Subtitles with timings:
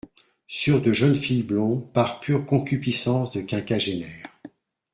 [0.47, 4.23] sur de jeunes filles blondes par pure concupiscence de quinquagénaire.